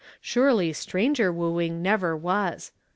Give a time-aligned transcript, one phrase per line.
[0.19, 2.71] Surely stranger wooing never was.